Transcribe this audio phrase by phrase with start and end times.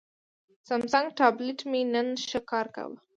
[0.67, 2.97] سامسنګ ټابلیټ مې نن ښه کار کاوه.